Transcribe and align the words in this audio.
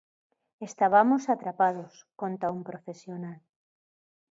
Estabamos 0.69 1.23
atrapados, 1.29 1.91
conta 2.21 2.47
un 2.57 2.61
profesional. 2.69 3.39